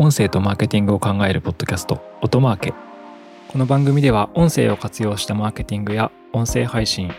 [0.00, 2.72] 音声とマーケティングを考えるポッドキャスト音マーケ。
[3.48, 7.10] この番組では音声を活用したマーケティングや音声配信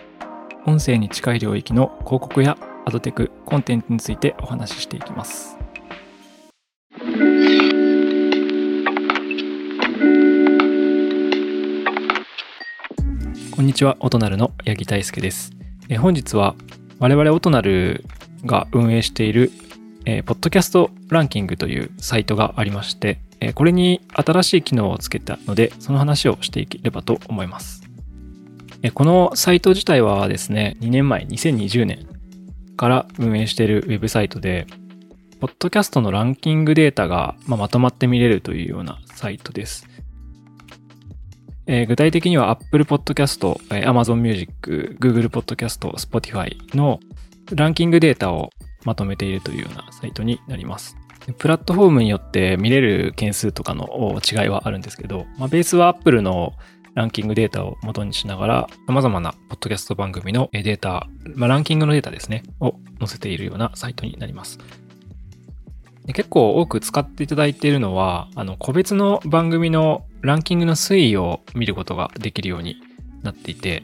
[0.65, 5.57] 音声に近い領域の広告やアドテクコンテンツについてお話ししていきます。
[13.57, 15.51] こんにちは音なるの八木大輔です。
[15.89, 16.55] え本日は
[16.99, 18.05] 我々音なる
[18.45, 19.51] が運営している
[20.05, 27.83] えー、ポッドキャストランキングというサイトがありまして、えー、これに新しい機能をつけたので、その話をしていければと思います。
[28.81, 32.07] えー、このサイト自体はですね、2年前、2020年
[32.77, 34.67] から運営しているウェブサイトで、
[35.39, 39.87] ポッドキャストのランキングデータが、まあ、まとまって見れるというようなサイトです。
[41.67, 46.99] えー、具体的には Apple Podcast、Amazon Music、Google Podcast、Spotify の
[47.53, 48.49] ランキングデータを
[48.83, 50.97] まとめているというようなサイトになります。
[51.37, 56.53] プラットフォームによって見れる件数とかの違いはあるんですけど、まあ、ベースは Apple の
[56.95, 64.59] ランキングデータを元にしながら、様々なポッドキャスト番組のデータ、まあ、ランキングのデータですね、を載せているようなサイトになります。
[66.05, 72.77] で結構多く使っていただいているのは、あの、個別の番組のランキングの推移を見ることができるように
[73.21, 73.83] なっていて、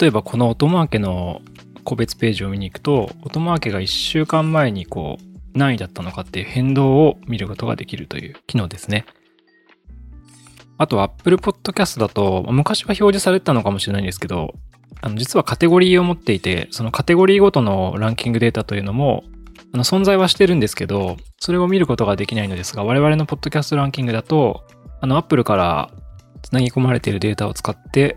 [0.00, 1.42] 例えばこの音マーケの
[1.86, 9.06] 個別ページを見に行くと、音マーケが1週間前にこう何位だったのかっていう変動を見ることができるという機能ですね。
[10.78, 14.54] あと Apple Podcast だと、昔は表示されてたのかもしれないんですけど、
[15.00, 19.22] あの実はカテゴリーを持っていて、そのカテゴリーごとのランキングデータというのも、
[19.72, 24.64] あの存在はしてるんですけど、それを見ることができないのですが、我々のポッドキャストランキングだと、
[25.00, 25.90] あの Apple から
[26.42, 28.16] つなぎ込まれているデータを使って、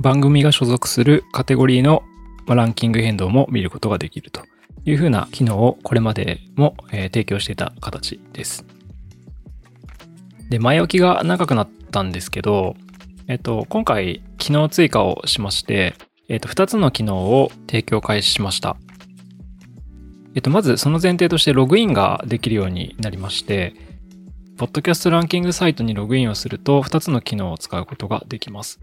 [0.00, 2.02] 番組が所属するカテゴリーの
[2.48, 4.42] まあ、ランキング変動も見ることができると
[4.84, 8.64] いうふうな機能をこれまでも、えー、提供していた形です。
[10.48, 12.74] で、前置きが長くなったんですけど、
[13.28, 15.94] えっと、今回機能追加をしまして、
[16.30, 18.78] えっと、2つの機能を提供開始しました。
[20.34, 23.74] えっと、まずその前提としてログインができるようになりまして、
[24.56, 28.80] ポッドキャストランキングサイトにログインをすると2つの機能を使うことができます。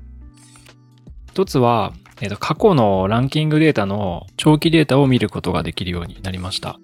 [1.33, 6.79] 1つは、えっ、ー、と、過去のランキングデータの長期データを見ることができるようになりました。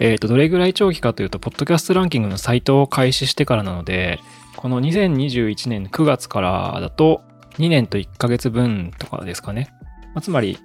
[0.00, 4.18] えっ、ー、と、どれぐらい長期かというと、ポッドキャストランキングのサイトを開始してからなので、
[4.56, 7.22] この2021年9月からだと
[7.58, 9.72] 2年と1ヶ月分とかですかね。
[10.14, 10.58] まあ、つまり、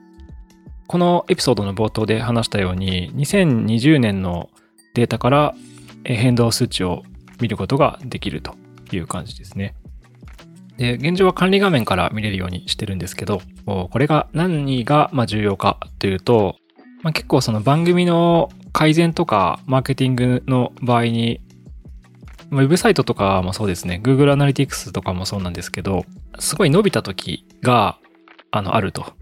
[0.88, 4.50] このエピソードの冒頭で話したように、2020年の
[4.94, 5.56] データから
[6.04, 7.04] 変動数値を
[7.42, 8.56] 見ることができると
[8.92, 9.76] いう感じですね。
[10.78, 16.56] で、現状は管理画面から見れるようにしてるんですけど、これが何が重要かというと、
[17.04, 21.42] まあ、結構その番組の改善とかマーケティングの場合に、
[22.52, 26.06] ウェブサイトとかもそうですね、Google Analytics とかもそうなんですけど、
[26.40, 27.98] すごい伸びた時が、
[28.52, 29.14] あの、あると。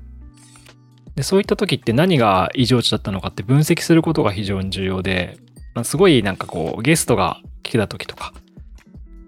[1.16, 5.38] で、そういった時って何が異常値だったのかって分析することが非常に重要で、
[5.74, 8.34] まあ、すごいなんかこう、ゲストが来てた時とか、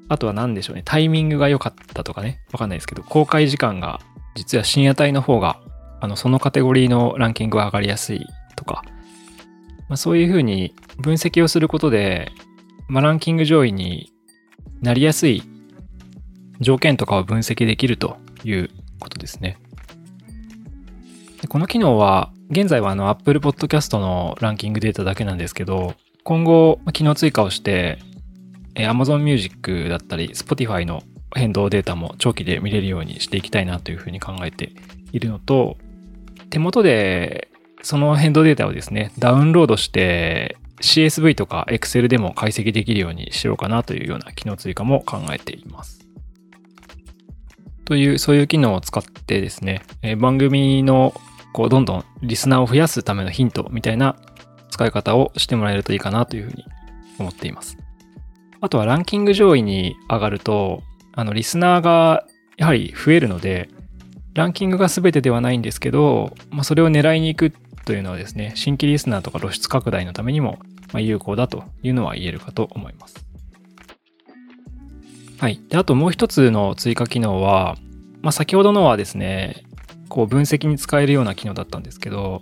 [0.09, 3.99] あとは何でしょうね、タイミングが良かったとかね、わかんないですけど、公開時間が
[4.37, 5.59] 実は深夜帯の方が、
[5.99, 8.25] あの、そのカテゴリーのランキングが上がりやすい
[8.55, 8.83] とか、
[9.89, 12.31] まあ、そういうふうに分析をすることで、
[12.87, 14.13] まあ、ランキング上位に
[14.81, 15.43] なりやすい
[16.59, 18.69] 条件とかを分析できるという
[18.99, 19.57] ことですね。
[21.41, 27.99] でこの機能は、現在はあの Apple Podcast のランキングデータだけなんですけど、今後、機能追加をして、
[28.77, 31.03] Amazon Music だったり Spotify の
[31.35, 34.71] 変動データも長期で見れるようにしていきたいなというふうに考えて
[35.11, 35.77] いるのと、
[36.49, 37.49] 手元で
[37.81, 46.05] その変動データをですね、ダウンロードして CSV とか Excel でも解析できるようにしようかなというような機能追加も考えています。
[47.85, 51.13] という、そういう機能を使ってですね、え番組の
[51.53, 54.17] こうどんどんリスナーを増やすためのヒントみたいな
[54.69, 56.65] 使い方をしてもらえるといいかなというふうに
[57.17, 57.77] 思っています。
[58.61, 60.83] あとはランキング上位に上がると、
[61.13, 62.25] あの、リスナーが
[62.57, 63.69] やはり増えるので、
[64.33, 67.53] ランキングが全てではないんですけど、まあ、それを狙いに行く
[67.85, 70.59] というのはですね、新規リスナーとか露出拡大のためにも、
[70.93, 73.25] まあ有効だというのは言えるかと思います。
[75.39, 75.61] はい。
[75.69, 77.77] で、あともう一つの追加機能は、
[78.21, 79.63] まあ、先ほどのはですね、
[80.09, 82.41] こう分析に使えるような機能だったんですけど、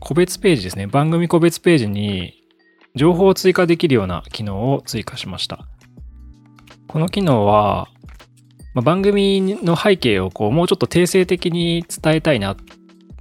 [0.00, 0.86] 個別ページですね。
[0.86, 2.37] 番組個別ページに
[2.94, 5.66] 情報を追加できるような機能を追加しました。
[6.88, 7.88] この機能は、
[8.74, 12.56] まあ、番組の背景をこうもうちょっと定性的に伝えたいな、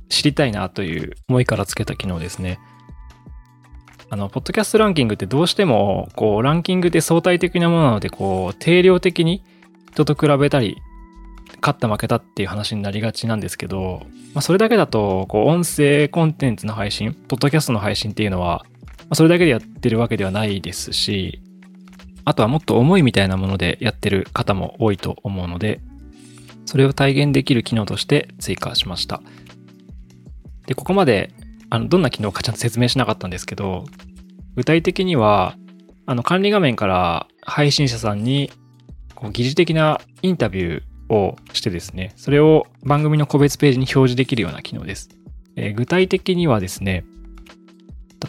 [0.10, 2.60] 知りたいなという思いからつけた機能ですね。
[4.10, 9.44] あの、ポッドキャストランキングってどうしても、こう、ランキングで相対的なものなので、こう、定量的に
[9.92, 10.78] 人と比べたり、
[11.60, 14.04] 勝った負けたっていう話になりがちなんですけど、
[14.34, 18.66] まあ、それだけだと、こう、音声コンテンツの配信、ポッドキャストの配信っていうのは、
[19.10, 21.42] あ、それだけでやってるわけではないですし、
[22.26, 25.80] あとはもっと思いみたいなものでやってる方も多いと思うので、
[26.66, 29.22] それを体現できる機能として追加しました。
[30.66, 31.34] で、ここまで
[31.70, 33.86] あのどんな機能かちゃんと説明しなかったんですけど、
[34.56, 35.56] 具体的には、
[36.06, 38.52] あの管理画面から配信者さんに
[39.14, 45.10] こう疑似的なインタビューをしてですね、それを番組の個別ページに表示できるような機能です。
[45.56, 47.06] えー、具体的にはですね、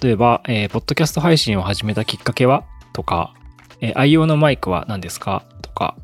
[0.03, 2.65] 例えば、えー、ポッドキャスト配信を始めたきっかけは？
[2.93, 3.35] とか、
[3.81, 5.45] えー、愛用のマイクは何ですか？
[5.63, 5.97] とか、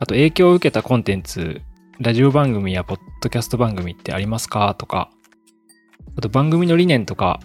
[0.00, 1.60] あと影響を受けたコンテンツ、
[2.00, 4.74] ラジオ番組やポッドキャスト番組ってありますか？
[4.76, 5.10] とか、
[6.16, 7.40] あと番組の理念とか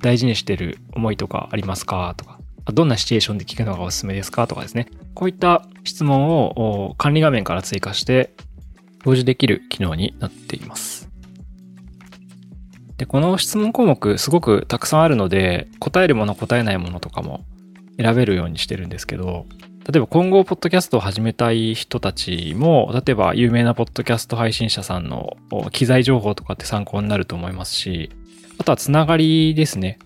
[0.00, 2.14] 大事にしてる思いとかありますか？
[2.16, 2.38] とか、
[2.72, 4.46] どんなシチュエーションで聞くのがおすすめですか？
[4.46, 4.86] とかですね。
[5.14, 8.32] こういった質問を管理画面から追加して
[9.04, 11.09] 表示できる機能になっています。
[13.00, 17.46] で、この質問項目すごくたくさんあるので、答えるもの答えないものとかも
[17.96, 19.46] 選べるようにしてるんですけど、
[19.90, 25.38] 例えば今後、ポッドキャストを始めたい人たちも、例えば有名なポッドキャスト配信者さんの
[25.72, 28.10] 機材情報とかって参考になると思いますし、
[28.58, 29.98] あとはつながりですね。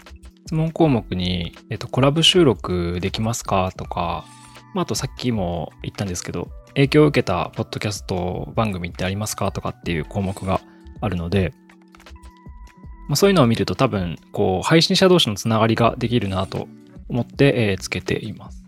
[0.47, 4.25] 質問項目に、えっと、コラボ収録できますかとか、
[4.73, 10.61] まあ、あとさっきも言ったんですけど、影響を受けたポッドキャスト番組ってありますかとかっていう項目が
[11.01, 11.55] あるので、
[13.09, 16.69] まあ、そういうのを見ると多分、こう、配信者同士のつながりができるなと
[17.09, 18.65] 思って、えー、つけています。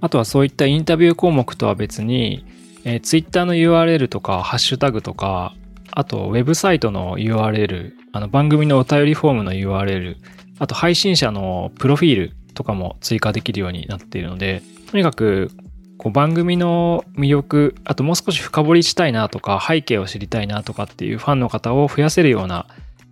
[0.00, 2.44] あとはそういったインタビュー項目とは別に、
[2.84, 5.54] えー、Twitter の URL とか、ハッシュタグとか、
[5.90, 10.16] あと、ウェブサイトの URL、あの番組のお便りフォームの URL、
[10.58, 15.50] あと配信者のプロフィールとかも追加できるようになっているので、とにかく
[15.98, 22.66] こう番組の魅力、あともう少し深掘りしたいなとか、背景を知りたいなとかっていうファンの方を増やせるような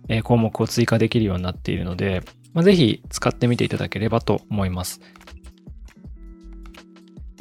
[0.07, 2.21] え項目を追加できるようになっているので、
[2.53, 5.01] まあ、ぜひ使ってみていただければと思います。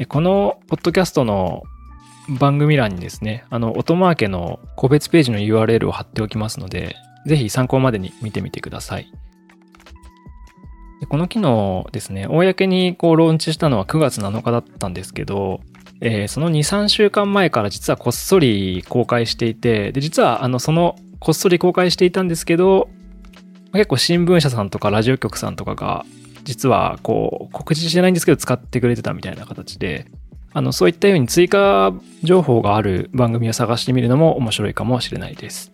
[0.09, 1.63] このポッドキャストの
[2.29, 6.97] 番組欄にですね、あの、音マーケの個別ページの URL を貼っておきますので、
[7.27, 9.13] ぜひ参考までに見てみてください。
[11.09, 15.61] この機能ですね、公にこうローンチしたのは9月7日だったんですけど、
[16.01, 22.91] えー、その2、3週間前から実はこっそり公開していて、で、実はあの、そのこっそり公開していたんですけど、
[23.73, 26.05] 結構新聞社さんとかラジオ局さんとかが、
[26.45, 30.07] 実はこう、告知してないんですけど使ってくれてたみたいな形で、
[30.53, 35.73] あの、そういったように追加情報がある番組を探してみるのも面白いかもしれないです。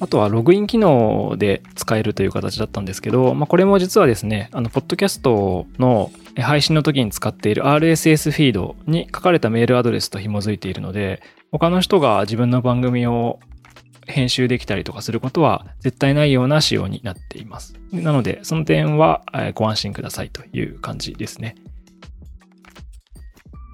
[0.00, 11.22] あとはログイン機能で使えるという形だったんですけど、まあ、これも実はですね、あの、ポッドキャストの配信の時に使っている RSS フィードに書かれたメールアドレスと紐づいているので、
[11.58, 13.38] 他の人が自分の番組を
[14.08, 17.74] 編集できたりとかすることは絶対ないような仕様になっています。
[17.92, 19.22] なので、その点は
[19.54, 21.54] ご安心くださいという感じですね。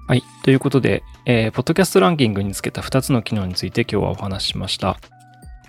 [0.07, 0.21] はい。
[0.43, 4.99] ということで、えー、ポッドキャストランキングにつけた2つの機能について今日はお話ししました。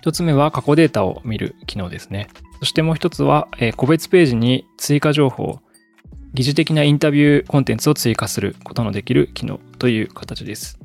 [0.03, 2.27] 1つ目は過去データを見る機能ですね。
[2.59, 5.61] そしてもう1つは、えー、個別ページに追加情報、
[6.35, 10.82] 疑似的なインタビューコンテンツを追加することのできる機能という形です。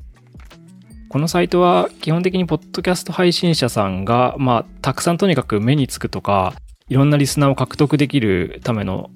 [1.09, 6.53] このサイトは基本的にポッドキャスト配信者さんが、まあ、たくさんとにかく目につくとか、
[6.87, 9.09] いろんなリスナーを獲得できるための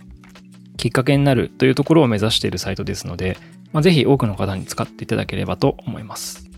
[0.76, 3.38] きっかけになるというところを目指しているサイトですので、
[3.74, 6.50] まあ、ぜひ多くの方に使っていただければと思います。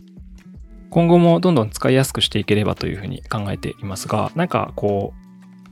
[0.90, 5.14] 今後もどんどん使いやすくしていければというふうに考えていますが、なんかこ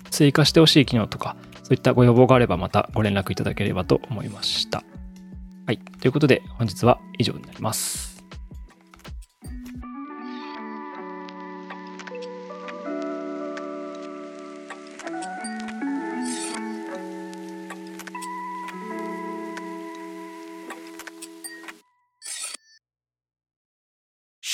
[0.05, 4.83] う、追加してほしい機能とか、そういったご要望があればまたご連絡いただければと思いました。
[5.65, 5.77] はい。
[5.77, 8.12] ということで本日は以上になります。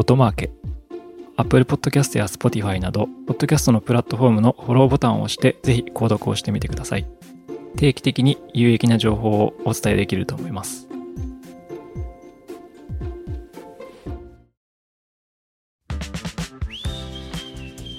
[0.00, 0.50] 音マーケ。
[1.36, 7.06] Apple Podcast や Spotify など、Podcast のプラットフォームのフォローボタンを押して、ぜひ購読をしてみてください。
[7.76, 10.88] 定期的に有益な情報をお伝えできると思います。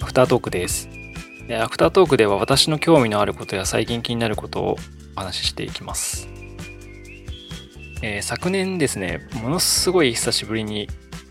[0.02, 0.88] アフタートークです。
[1.52, 4.78] アフタートークでは私の興味のあることや最近気になることを
[5.18, 6.30] お話ししていきます。
[8.02, 10.88] えー、昨年ですね、ものすごい久しぶりに、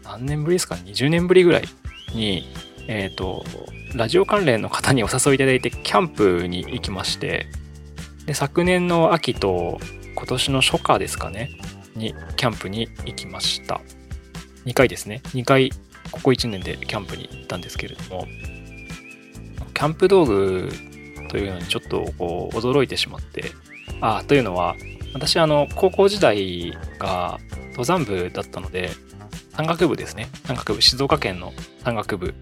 [0.08, 1.64] 何年ぶりですか ?20 年ぶりぐらい
[2.14, 2.48] に、
[2.86, 3.44] えっ、ー、と、
[3.94, 7.46] ラジオ関連の方にお誘いいただいて、キャンプに行きまして、
[8.24, 9.78] で、昨年の秋と
[10.14, 11.50] 今年の初夏ですかね、
[11.94, 13.82] に、キャンプに行きました。
[14.64, 15.20] 2回ですね。
[15.34, 15.70] 2回、
[16.10, 18.26] ここ1年でキャンプに行ったんですけれども、
[19.74, 20.72] キャンプ道具
[21.28, 23.52] というのにちょっとこう驚いてしまって、
[24.00, 24.74] ああ、というのは、
[25.12, 27.38] 私、あの、高校時代が
[27.72, 28.90] 登山部だったので、
[29.58, 30.28] 山岳部ですね。
[30.44, 31.52] 山岳部、静岡県の
[31.84, 32.32] 山岳部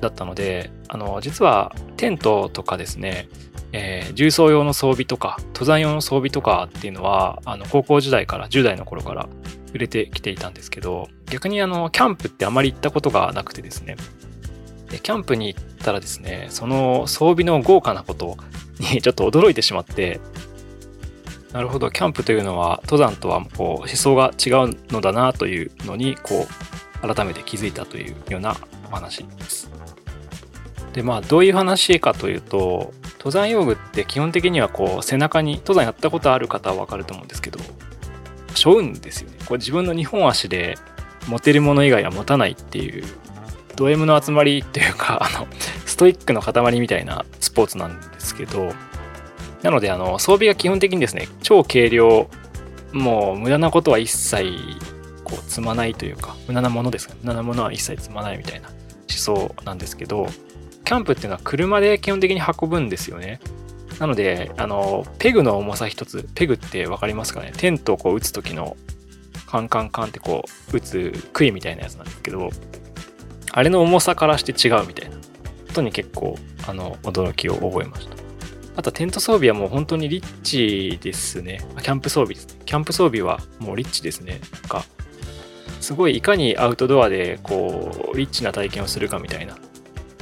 [0.00, 3.28] だったので、あの、実はテントとかですね、
[3.72, 9.28] えー、重装用の装備とか、登山用の装備とかっていうのは、あの、高校時代から、10代の頃から
[9.74, 13.96] 売れてきていたんですけど、逆にあの、キャンプってあまり行ったことがなくてですね、
[14.88, 18.38] でキャンプに行ったらですね、その装備の豪華なこと
[18.78, 20.20] に ちょっと驚いてしまって、
[21.52, 26.46] なるほどキャンプというのは登山とはこう思想が違うのだなというのにこ
[27.02, 28.56] う改めて気づいたというような
[28.90, 29.70] お話です。
[30.92, 37.58] でまあどういう話かというと登山用具って基本的にはこう背中に登山やったことある方は分かると思うんですけど
[38.54, 39.36] 背負うんですよね。
[39.46, 40.76] これ自分の2本足で
[41.26, 43.04] 持てるもの以外は持たないっていう
[43.76, 45.46] ド M の集まりっていうかあの
[45.84, 48.72] ストイックの塊みたいなスポーツなんですけど
[49.62, 52.28] なので、あの、装備が基本的にですね、超軽量、
[52.92, 54.44] もう無駄なことは一切、
[55.24, 58.76] こう、積まないというか、無駄なものです無駄なものは一切積まないみたいな思
[59.08, 60.28] 想なんですけど、
[60.84, 63.40] キャンプっていうのは車で基本的に運ぶんですよね。
[63.98, 67.52] なので、あの、ペグの重さ一つ、ペグって分かりますかね？
[67.56, 68.76] テントをこう打つ時の
[69.46, 72.50] カンカンカンってこう打つ杭みたいなやつなんですけど、
[73.52, 75.22] あれの重さからして違うみたいなこ
[75.72, 76.36] とに結構、
[76.68, 78.16] あの、驚きを覚えました。
[78.76, 81.66] あとテント装備はもう本当にリッチですね。
[81.82, 82.46] キャンプ装備です。
[82.66, 84.40] キャンプ装備はもうリッチですね。
[84.52, 84.84] なんか、
[85.80, 89.56] すごいいかにアウトドアでこう、リッチな体験をするかみたいな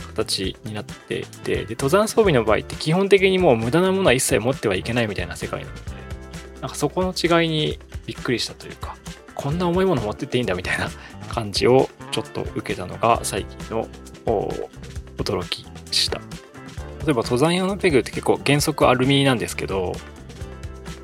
[0.06, 5.80] 形になっていて、で、登山装備の場合って基本的にもう無駄なものは一切持ってはいけないみたいな世界なので、
[6.60, 8.96] なんかそこの違いにびっくりしたというか、
[9.34, 10.88] こんな重いもの持ってっていいんだみたいな
[11.28, 13.88] 感じをちょっと受けたのが最近の
[15.16, 16.20] 驚きでした。
[17.04, 19.92] 例えば登山用のペグって結構原則アルミなんですけど、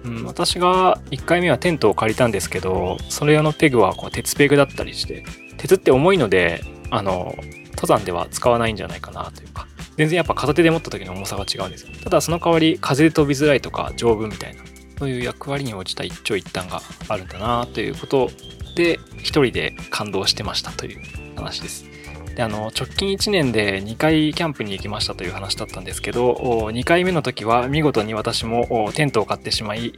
[0.04, 5.24] うん、私が1回目はテントを借りたんですけど、それ用のペグはこう鉄ペグだったりして、
[5.58, 7.34] 鉄って重いので、あの、
[7.72, 9.66] 登山では使わないんじゃないかなというか、
[9.96, 11.92] 全然やっぱ片手で持った時の重さが違うんですよ。
[12.02, 14.62] ただその代わり風で飛びづらいとか丈夫みたいな、
[14.98, 18.30] そういう役割に応じた一長一短があるんだなということ
[18.74, 21.02] で、一人で感動してましたという
[21.36, 21.84] 話です。
[22.34, 29.94] であの直近1年で2回キャンプに行きましたという話だったんですけど2回目の時は見事に私もテントを買ってしまい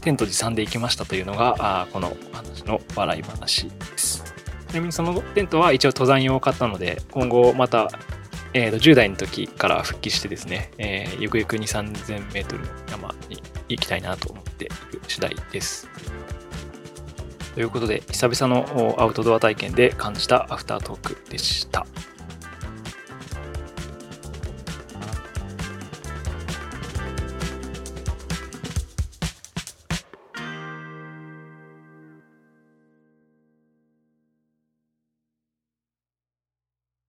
[0.00, 4.24] テント持参で行きましたというのがこの話の笑い話です。
[4.68, 7.88] ちなみにそのテントは一応登山用を買ったので今後また、
[8.54, 14.74] えー、と10代の時から復帰してですね、えー、ゆくゆく2 3 0 0 0メートルの山に行きたいなと思っている
[15.06, 15.88] 次第です。
[17.54, 21.86] ということで、久々のアウトドア体験で感じたアフタートークでした。